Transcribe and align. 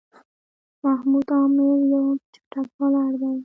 محمد 0.83 1.27
عامِر 1.35 1.77
یو 1.91 2.05
چټک 2.33 2.67
بالر 2.77 3.11
دئ. 3.21 3.35